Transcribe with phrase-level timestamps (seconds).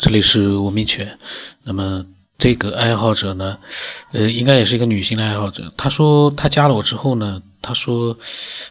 [0.00, 1.18] 这里是文明犬。
[1.62, 2.06] 那么
[2.38, 3.58] 这个爱好者呢，
[4.12, 5.74] 呃，应该也是一个女性的爱好者。
[5.76, 8.16] 她说她加了我之后呢，她说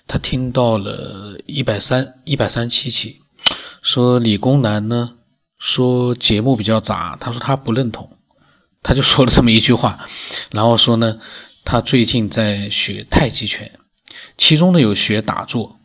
[0.07, 3.20] 她听到了一百三一百三七期，
[3.84, 5.12] 说理工男呢
[5.59, 8.18] 说节目比较杂，她说她不认同，
[8.82, 10.09] 她就说了这么一句话，
[10.52, 11.20] 然后说呢，
[11.64, 13.80] 她最近在学太极拳，
[14.36, 15.79] 其中呢有学打坐。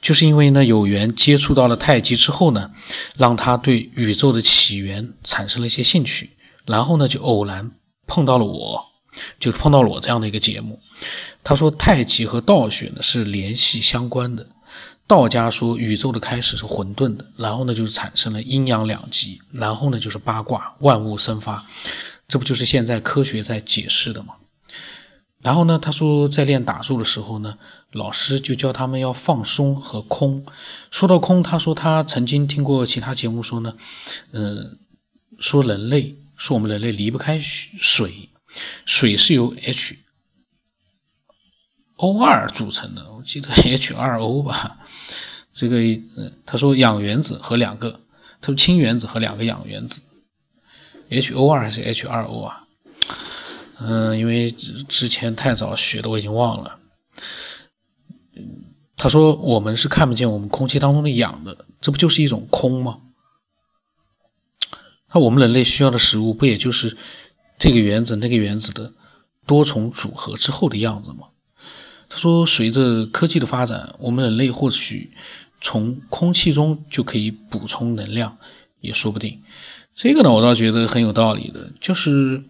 [0.00, 2.70] 就是因为呢，有缘接触到了太极之后呢，
[3.16, 6.30] 让他对宇宙的起源产生了一些兴趣，
[6.66, 7.72] 然后呢，就偶然
[8.06, 8.84] 碰到了我，
[9.38, 10.80] 就碰到了我这样的一个节目。
[11.44, 14.48] 他说太极和道学呢是联系相关的，
[15.06, 21.66] 道家说宇宙的开始是混沌的，然后呢就产生了阴阳两极，然后呢就是八卦，万物生发，
[22.28, 24.34] 这不就是现在科学在解释的吗？
[25.42, 27.56] 然后呢，他说在练打坐的时候呢，
[27.92, 30.44] 老师就教他们要放松和空。
[30.90, 33.74] 说到空，他说他曾经听过其他节目说呢，
[34.32, 34.78] 嗯，
[35.38, 38.28] 说人类说我们人类离不开水，
[38.84, 39.98] 水是由 H
[41.96, 44.78] O 二组成的，我记得 H 二 O 吧。
[45.52, 48.00] 这个，嗯，他说氧原子和两个，
[48.40, 50.02] 他说氢原子和两个氧原子
[51.08, 52.59] ，H O 二还是 H 二 O 啊？
[53.82, 56.78] 嗯，因为之前太早学的，我已经忘了。
[58.96, 62.98] 他说我们是看不见我们空气当中的氧的，这不就是一种空吗？
[65.10, 66.98] 那我们人类需要的食物，不也就是
[67.58, 68.92] 这个原子、那个原子的
[69.46, 71.28] 多重组合之后的样子吗？
[72.10, 75.14] 他说，随着科技的发展，我们人类或许
[75.62, 78.36] 从空气中就可以补充能量，
[78.80, 79.42] 也说不定。
[79.94, 82.44] 这个呢，我倒觉得很有道理的，就是。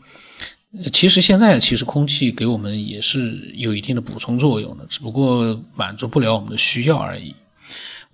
[0.93, 7.35] 其实现在其实空气给我们也是有一定的补充作用的，只不过满足不了我们的需要而已。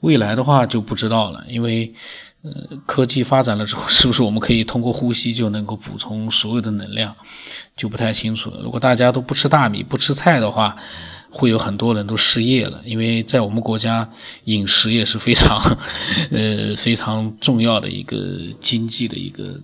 [0.00, 1.92] 未来的话就不知道了，因为
[2.40, 2.50] 呃
[2.86, 7.14] 科技发展了之后， 是不是我们可以通过呼吸就能够补充所有的能量，
[7.76, 8.62] 就不太清楚了。
[8.62, 10.76] 如果大家都不吃大米、不吃菜的话，
[11.30, 14.10] 会有很多人都失业了，因为在我们国家
[14.44, 15.58] 饮食也是非常
[16.30, 18.18] 呃非常重要的一个
[18.62, 19.60] 经济的一个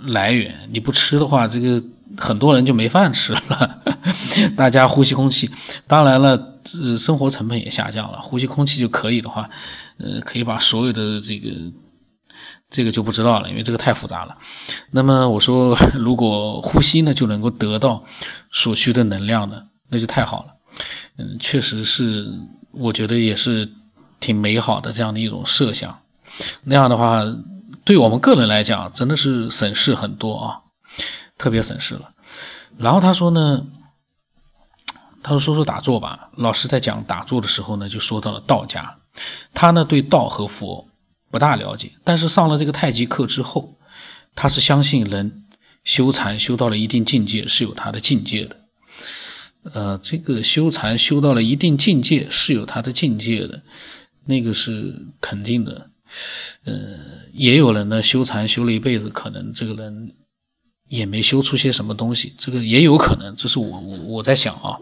[0.00, 0.68] 来源。
[0.70, 1.82] 你不吃的话，这个。
[2.18, 3.80] 很多人就没饭吃了，
[4.56, 5.50] 大家呼吸空气，
[5.86, 8.20] 当然了，呃，生活成本也下降了。
[8.20, 9.50] 呼吸空气就可以的话，
[9.98, 11.50] 呃，可以把所有的这个，
[12.70, 14.36] 这个就不知道了，因为这个太复杂了。
[14.90, 18.04] 那么我说， 如果呼吸呢就能够得到
[18.50, 20.54] 所需的能量呢，那就太好了。
[21.18, 22.26] 嗯，确实是，
[22.72, 23.70] 我觉得也是
[24.20, 25.98] 挺美好的这样的一种设想。
[26.64, 27.22] 那样的话，
[27.84, 30.60] 对我们个人来讲，真的是省事很多啊。
[31.38, 32.14] 特别省事了，
[32.78, 33.66] 然后他说呢，
[35.22, 36.30] 他说说说打坐吧。
[36.34, 38.98] 老师在讲打坐的时候呢，就说到了道家。
[39.52, 40.88] 他呢对道和佛
[41.30, 43.76] 不大了解，但是上了这个太极课之后，
[44.34, 45.44] 他是相信人
[45.84, 48.56] 修禅修到了一定境界是有他的境界的。
[49.72, 53.62] 呃，这个修禅修到了一定境界是有他的境界的，
[54.24, 55.90] 那个是肯定的。
[56.64, 56.74] 呃，
[57.32, 60.14] 也有人呢修禅修了一辈子，可能这个人。
[60.88, 64.78] 也没修出些什么东西，这个也有可能，这是我我我在想啊，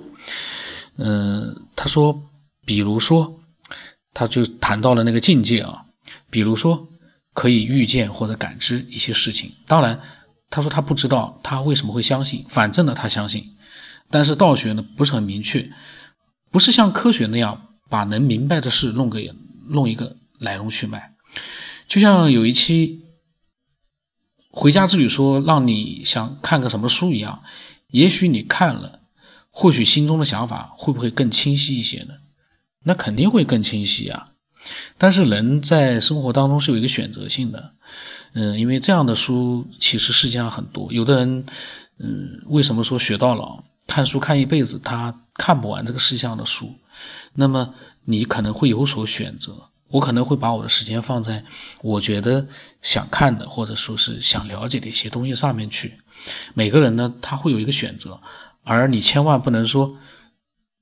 [0.97, 2.23] 嗯，他说，
[2.67, 3.41] 比如说，
[4.13, 5.85] 他就谈到了那个境界啊，
[6.31, 6.89] 比如说
[7.33, 9.53] 可以预见或者感知一些事情。
[9.67, 10.01] 当然，
[10.51, 13.57] 他说他不知道他为什么会相信，反正呢他相信。
[14.11, 15.71] 但是道学呢不是很明确，
[16.51, 19.21] 不是像科学那样把能明白的事弄个
[19.67, 21.15] 弄一个来龙去脉，
[21.89, 23.01] 就像有一期。
[24.57, 27.43] 回家之旅说让你想看个什么书一样，
[27.89, 29.01] 也许你看了，
[29.51, 32.15] 或许心中的想法会不会更清晰一些呢？
[32.85, 34.29] 那肯定会更清晰啊。
[34.97, 37.73] 但是人在生活当中是有一个选择性的，
[38.33, 40.93] 嗯，因为这样的书其实世界上很多。
[40.93, 41.47] 有的人，
[41.99, 46.77] 嗯，为什么说学到老，看书看一辈子，他看不完这个世界上的书？
[47.35, 49.71] 那么你可能会有所选择。
[49.95, 51.45] 我可能会把我的时间放在
[51.81, 52.49] 我觉得
[52.83, 56.01] 想看的，或者说是想了解的一些东西上面去。
[56.53, 58.21] 每个人呢，他会有一个选择，
[58.65, 59.97] 而你千万不能说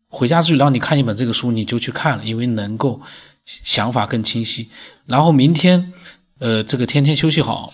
[0.09, 3.03] 回家之后让你看一本这个书，你就去看了，因为能够
[3.45, 4.71] 想法更清晰。
[5.05, 5.93] 然后明天，
[6.39, 7.71] 呃，这个天天休息好，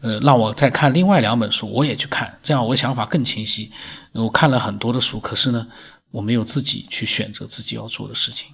[0.00, 3.72] 呃，让我再看另外两本书，我也去看，这样我想法更清晰。
[4.12, 5.66] 我看了很多的书，可是呢，
[6.10, 8.52] 我没有自己去选择自己要做的事情，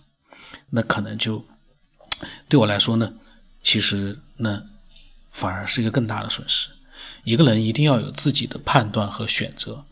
[0.70, 1.44] 那可能就。
[2.48, 3.12] 对我来说呢，
[3.62, 4.62] 其实呢，
[5.30, 6.70] 反而是一个更大的损失。
[7.24, 9.84] 一个人一定要有自己的判断和选择，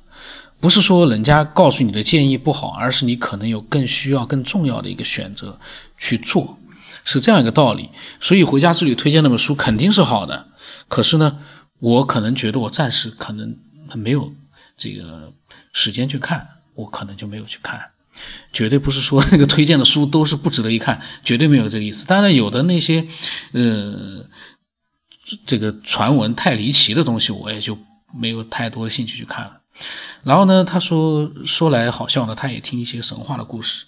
[0.61, 5.59] 不是说人家告诉你的建议不好，而是你可能有更需要、更重要的一个选择
[5.97, 6.59] 去做，
[7.05, 7.91] 是这样一个道理。
[8.21, 10.49] 所以回家之旅推荐那本书肯定是好的，
[10.89, 11.39] 可是呢，
[11.79, 13.57] 我可能觉得我暂时可能
[13.95, 14.33] 没有
[14.77, 15.33] 这个
[15.73, 17.92] 时间去看，我可能就没有去看。
[18.53, 22.07] 绝对不是说那个推荐的书都是不值得一看， 绝对没有这个意思。
[22.07, 23.07] 当然，有的那些
[23.53, 24.27] 呃
[25.47, 27.79] 这个传闻太离奇的东西，我也就
[28.15, 29.53] 没有太多的兴趣去看了。
[30.23, 33.87] 然后呢，他说说来好笑呢，他也听一些神话的故事，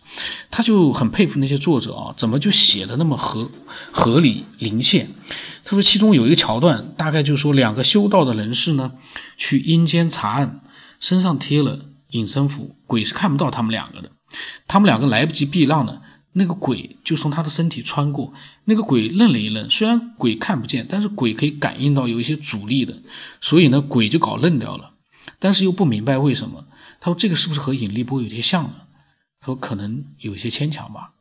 [0.50, 3.50] 他就很佩服那些作者啊，怎么就写的那么合
[3.92, 5.10] 合理灵现？
[5.62, 8.92] 他说其中有一个桥段，大概就是说两个修道的人士呢，
[9.36, 10.62] 去阴间查案，
[10.98, 11.78] 身上贴了
[12.08, 14.10] 隐身符，鬼是看不到他们两个的。
[14.66, 16.02] 他们两个来不及避让呢，
[16.32, 18.32] 那个鬼就从他的身体穿过，
[18.64, 23.02] 那个鬼愣了一愣，虽然鬼看不见，但是鬼可以感应到有一些阻力的，
[23.40, 24.92] 所以呢，鬼就搞愣掉了。
[25.38, 26.66] 但是又不明白为什么，
[27.00, 28.74] 他说这个是不是和引力波有些像呢？
[29.40, 31.12] 他说可能有些牵强吧。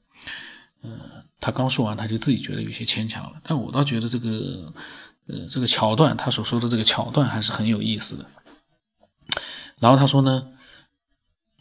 [0.81, 0.99] 嗯，
[1.39, 4.73] 他刚说完他就自己觉得有些牵强了，但我倒觉得这个，
[5.27, 8.25] 呃，这个桥段他所说的这个桥段还是很有意思的。
[9.79, 10.47] 然后他说呢，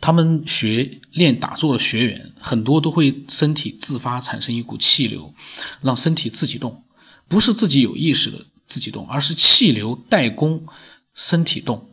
[0.03, 5.33] 他们学练打坐的学员很多都会身体自发产生一股气流，
[5.81, 6.85] 让身体自己动，
[7.29, 10.67] 不是自己有意识的自己动，而是气流带动
[11.15, 11.89] 身体动。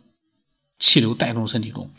[0.82, 1.92] 气流带动身体动，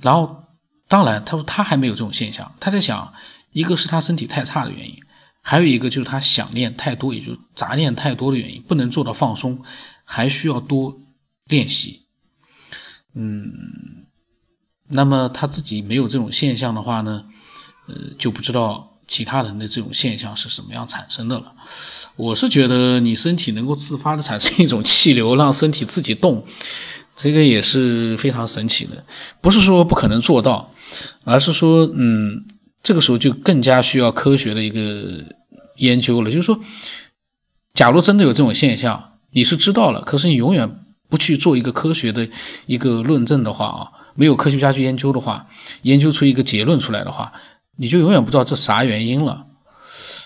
[0.00, 0.44] 然后
[0.86, 2.54] 当然，他说他还没有这种现象。
[2.60, 3.14] 他在想，
[3.50, 5.00] 一个是他身体太差的原因，
[5.42, 9.64] 还有一个就是他想练太多，也就杂念太多的原因，不能做到放松，
[10.04, 11.00] 还需要多
[11.46, 12.06] 练习。
[13.12, 14.03] 嗯，
[14.88, 17.24] 那么他自己没有这种现象的话呢，
[17.88, 21.52] 呃，就不知道其他人的这种现象是什么样产生的了。
[22.16, 26.46] 我是觉得，你身体能够自发的产生一种气流，让身体自己动。
[27.16, 29.04] 这个也是非常神奇的，
[29.40, 30.72] 不是说不可能做到，
[31.24, 32.44] 而是说，嗯，
[32.82, 35.24] 这个时候就更加需要科学的一个
[35.76, 36.30] 研究了。
[36.30, 36.60] 就是说，
[37.72, 40.83] 假如真的有这种现象，你是知道了，可是你永远
[41.14, 42.28] 不去做一个科学的
[42.66, 43.80] 一个论证的话啊，
[44.16, 45.46] 没有科学家去研究的话，
[45.82, 47.32] 研究出一个结论出来的话，
[47.76, 49.46] 你就永远不知道这啥原因了。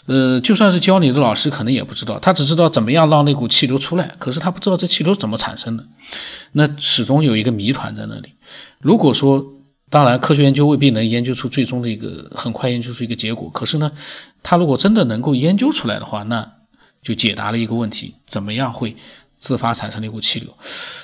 [0.06, 5.85] 呃，就算是教你的老师，可能也不知道，他只知道怎么样让那股气流出来，可是他不知道这气流怎么产生的，
[6.52, 8.32] 那始终有一个谜团在那里。
[8.81, 9.44] 如果说，
[9.91, 13.93] 当然科学研究未必能研究出最终的一个很快研究出一个结果，可是呢，
[14.43, 16.52] 他如果真的能够研究出来的话，那
[17.02, 18.96] 就解答了一个问题：怎么样会
[19.38, 20.55] 自发产生了一股气流？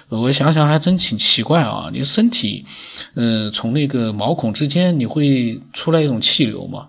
[0.09, 2.67] 我想想还真挺奇怪啊，你身体，
[3.15, 6.89] 呃，从那个毛孔之间你会出来一种气流吗？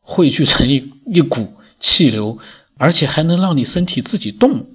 [0.00, 2.38] 汇聚成一一股气流，
[2.76, 4.66] 而且还能让你身体自己动。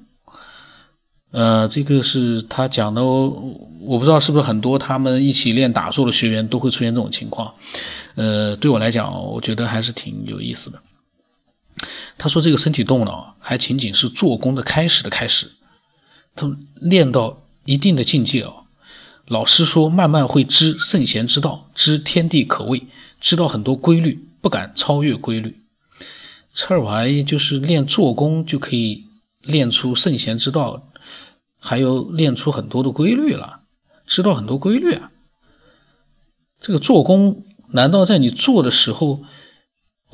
[1.32, 7.54] 呃，这个是他讲的，我不知道是不是很多他们一起练打坐的学员都会出现这种情况。
[8.16, 10.82] 呃，对我来讲，我觉得还是挺有意思的。
[12.26, 15.52] 他说这个身体动了，还仅仅是做工的开始的开始。
[16.34, 18.66] 他练到一定的境界哦，
[19.28, 22.88] 老师说慢慢会知圣贤之道，知天地可畏，
[23.22, 24.28] 知道很多规律。
[24.42, 25.62] 不敢超越规律，
[26.52, 29.06] 这玩意就是练做工就可以
[29.42, 30.88] 练出圣贤之道，
[31.60, 33.60] 还有练出很多的规律了，
[34.08, 35.12] 知道很多规律啊。
[36.60, 39.24] 这个做工难道在你做的时候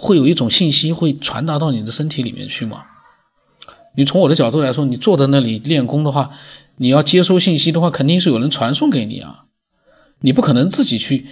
[0.01, 2.86] 会有一种信息会传达到你的身体里面去吗？
[3.95, 6.31] 你从我的角度来说，你坐在那里练功的话，
[6.77, 9.46] 你要接收信息的话，肯定是有人传送给你啊，
[10.20, 11.27] 你不可能自己去。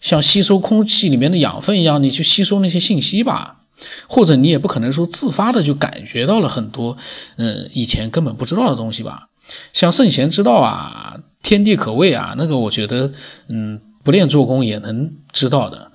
[0.00, 3.62] 像吸收空气里面的养分一样，你去吸收那些信息吧，
[4.06, 6.98] 或者你也不可能说自发的就感觉到了很多，
[7.36, 9.28] 嗯，以前根本不知道的东西吧。
[9.72, 13.12] 像圣贤之道啊，天地可畏啊，那个我觉得，
[13.48, 15.89] 嗯，不练做工也能知道的。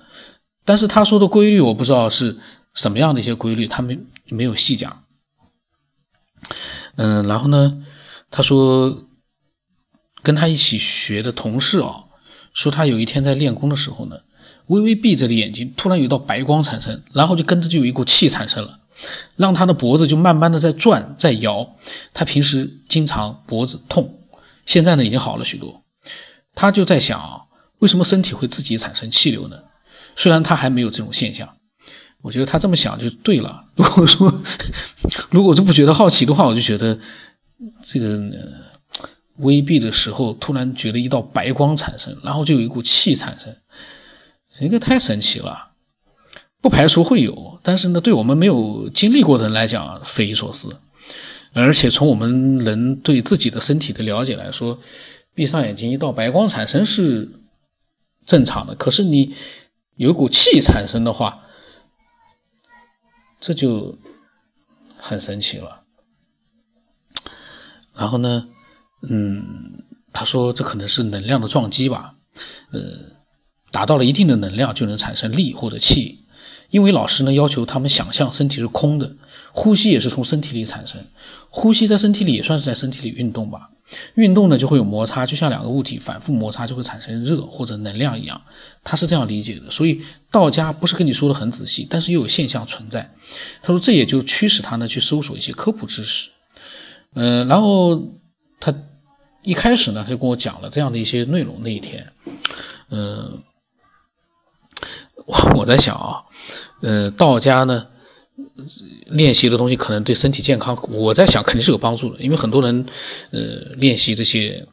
[0.66, 2.36] 但是他说的规律，我不知道是
[2.74, 5.04] 什么样的一些规律，他没没有细讲。
[6.96, 7.82] 嗯，然后呢，
[8.30, 9.06] 他说
[10.22, 12.02] 跟他一起学的同事啊。
[12.52, 14.20] 说他有一天在练功的时候呢，
[14.68, 18.80] 微微闭着的眼睛，突然有一道白光产生，然后就跟着就有一股气产生了，
[19.36, 21.76] 让他的脖子就慢慢的在转在摇。
[22.14, 24.20] 他平时经常脖子痛，
[24.64, 25.82] 现在呢已经好了许多。
[26.54, 27.42] 他就在想啊，
[27.78, 29.58] 为什么身体会自己产生气流呢？
[30.16, 31.56] 虽然他还没有这种现象，
[32.22, 33.66] 我觉得他这么想就对了。
[33.76, 34.42] 如果说
[35.30, 36.98] 如果就不觉得好奇的话，我就觉得
[37.82, 38.20] 这个。
[39.38, 43.54] 微闭的时候，突然觉得一道白光产生，然后就有一股气产生，
[44.48, 45.72] 这个太神奇了。
[46.62, 50.78] 不排除会有，但是呢，对我们没有经历过的人来讲，匪夷所思。
[51.52, 54.80] 而且从我们人对自己的身体的了解来说，
[55.34, 57.28] 闭上眼睛一道白光产生是
[58.24, 58.74] 正常的。
[58.74, 59.34] 可是你
[59.96, 61.42] 有股气产生的话，
[63.40, 63.98] 这就
[64.96, 65.82] 很神奇了。
[67.94, 68.48] 然后呢，
[69.08, 72.14] 嗯，他说这可能是能量的撞击吧，
[72.70, 72.80] 呃，
[73.70, 76.25] 达到了一定的能量就能产生力或者气。
[76.70, 79.14] 因为老师呢要求他们想象身体是空的，
[79.52, 81.04] 呼吸也是从身体里产生，
[81.50, 83.70] 呼吸在身体里也算是在身体里运动吧。
[84.14, 88.42] 运动呢就会有摩擦，就像两个物体反复摩擦就会产生热或者能量一样，
[88.82, 89.70] 他是这样理解的。
[89.70, 93.14] 所以道家不是跟你说的很仔细，但是又有现象存在。
[93.62, 96.30] 他说这也就驱使他呢去搜索一些科普知识。
[97.14, 98.10] 嗯，然后
[98.58, 98.74] 他
[99.42, 101.62] 一开始呢他就跟我讲了这样的一些内容。
[101.62, 102.12] 那一天，
[102.90, 103.44] 嗯，
[105.26, 106.25] 我我在想啊。
[106.86, 107.88] 呃，道家呢，
[109.08, 112.86] 练习的东西可能对身体健康，我在想肯定是有帮助的，因为很多人，
[113.32, 113.40] 呃，
[113.74, 114.64] 练习这些，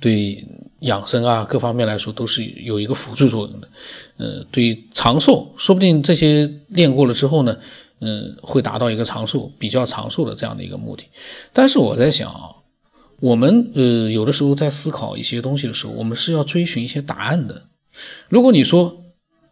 [0.00, 0.44] 对
[0.80, 3.68] 养生啊各方面来说都是有一个辅助作用的。
[4.16, 7.56] 呃，对长寿，说不定这些练过了之后呢，
[8.00, 11.04] 嗯，会达到一个长寿、比较长寿的这样的一个目的。
[11.52, 12.50] 但是我在想啊，
[13.20, 17.62] 我们呃有的时候在思考一些东西的时候，我们是要追寻一些答案的。
[18.28, 19.03] 如果你说，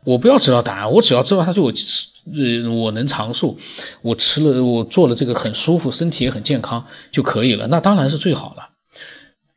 [0.04, 3.56] 我不要知道答案，我只要知道它对我吃，呃，我能长寿，
[4.02, 7.68] 我吃了，我做了这个很舒服，身体也很健康就可以了。
[7.68, 8.71] 那当然是最好了，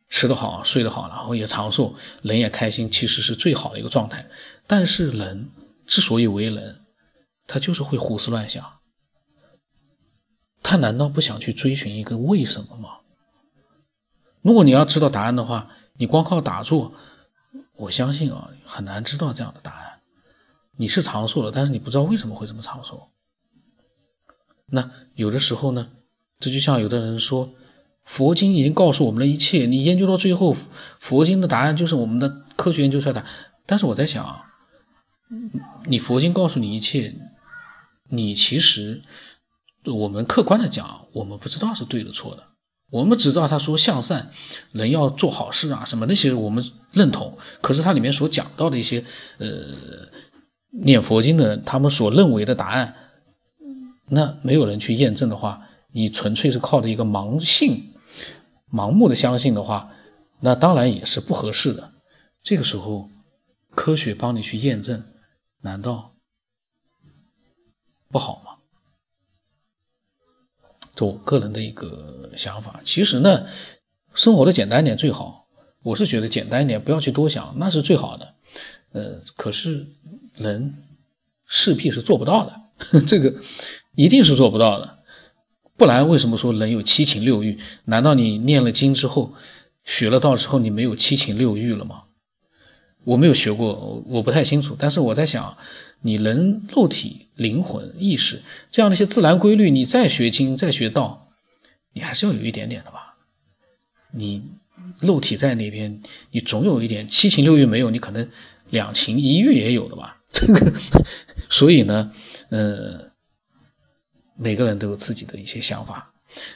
[0.09, 4.27] 吃得好，睡得好，然后也长寿，人也开心，其实是最好的一个状态。
[4.67, 5.49] 但是人
[5.87, 6.81] 之所以为人，
[7.47, 8.63] 他就是会胡思乱想，
[10.61, 12.89] 他难道不想去追寻一个为什么吗？
[14.43, 16.93] 如果你要知道答案的话，你光靠打坐，
[17.75, 19.94] 我相信啊，很难知道这样的答案。
[20.77, 23.09] 你是长寿了，但是你不知道为什么会这么长寿。
[24.67, 25.89] 那有的时候呢，
[26.39, 27.51] 这就像有的人说，
[28.03, 30.55] 佛经已经告诉我们了一切，你研究到最后，
[30.99, 33.23] 佛经的答案就是我们的科学研究出来的。
[33.67, 34.41] 但是我在想，
[35.85, 37.15] 你佛经告诉你一切，
[38.09, 39.03] 你其实
[39.85, 42.43] 我们客观的讲，我们不知道是对的错的，
[42.89, 44.31] 我们只知道他说向善，
[44.71, 49.05] 人要做好事啊什么那些我们认同，可是它里面所讲到的一些
[49.37, 49.47] 呃。
[50.77, 52.95] 念佛经的人，他们所认为的答案，
[54.07, 57.93] 那没有人去验证的话，你纯粹是靠着一个盲信、
[58.71, 59.93] 盲目的相信的话，
[60.41, 61.93] 那当然也是不合适的。
[62.41, 63.09] 这个时候，
[63.73, 65.05] 科学帮你去验证，
[65.61, 66.13] 难道
[68.11, 68.51] 不好吗？
[70.93, 72.81] 这我个人的一个想法。
[72.83, 73.47] 其实呢，
[74.13, 75.47] 生活的简单点最好。
[75.83, 78.35] 我是觉得简单一点，不要去多想，那是最好的。
[78.91, 79.87] 呃，可是。
[80.37, 80.75] 人
[81.45, 83.35] 势必是做不到的， 这个
[83.95, 84.99] 一定是做不到的。
[85.77, 87.59] 不然为什么说人有七情六欲？
[87.83, 89.33] 难道你念了经之后，
[89.83, 92.03] 学了道之后，你没有七情六欲了吗？
[93.03, 94.75] 我没有学过，我不太清楚。
[94.79, 95.57] 但是我在想，
[96.01, 101.27] 你人肉体、灵魂、意识这样的一些自然规律，你再学经、再学道，
[101.93, 103.17] 你还是要有一点点的吧？
[104.11, 104.43] 你
[104.99, 106.01] 肉体在那边，
[106.31, 108.29] 你总有一点七情六欲没有，你可能
[108.69, 110.21] 两情一欲也有的吧？
[110.35, 110.73] 这个，
[111.49, 112.11] 所以呢，
[112.49, 113.11] 呃，
[114.35, 116.11] 每个人都有自己的一些想法。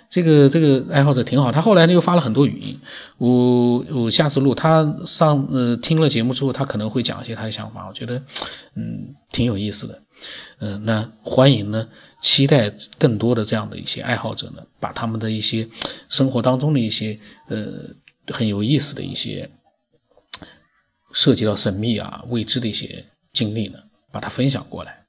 [0.09, 2.81] 这个这个爱好者挺好，他后来呢又发了很多语音。
[3.17, 7.88] 我我下次录他上呃听了节目之后，他可能会讲一些他的想法。
[7.88, 8.21] 我觉得
[8.75, 10.03] 嗯挺有意思的。
[10.59, 11.88] 嗯，那欢迎呢，
[12.21, 15.69] 期待更多的这样的一些爱好者呢，把他们的一些
[16.09, 17.17] 生活当中的一些
[17.48, 17.67] 呃
[18.27, 19.50] 很有意思的一些
[21.13, 23.05] 涉及到神秘啊未知的一些。
[23.31, 25.05] 经历呢，把它分享过来，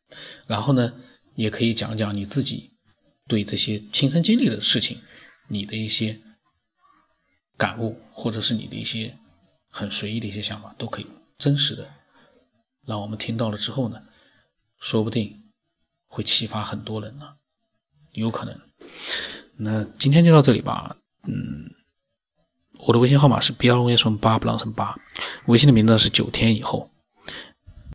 [0.47, 0.93] 然后呢，
[1.35, 2.73] 也可以讲讲你自己
[3.27, 5.01] 对这些亲身经历的事情，
[5.49, 6.21] 你的一些
[7.57, 9.17] 感悟，或者是你的一些
[9.71, 11.07] 很随意的一些想法，都可以
[11.39, 11.89] 真实的
[12.85, 14.03] 让我们听到了之后呢，
[14.79, 15.51] 说不定
[16.07, 17.35] 会启发很多人呢，
[18.13, 18.61] 有可能。
[19.57, 21.71] 那今天就到这里吧，嗯，
[22.79, 24.99] 我的微信号码是 b l s 八不 l 成八，
[25.47, 26.91] 微信的名字是九天以后。